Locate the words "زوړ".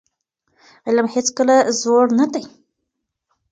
1.81-2.05